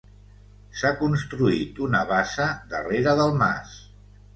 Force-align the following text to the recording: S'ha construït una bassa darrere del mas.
S'ha 0.79 0.91
construït 1.01 1.83
una 1.91 2.03
bassa 2.15 2.51
darrere 2.77 3.19
del 3.23 3.41
mas. 3.47 3.83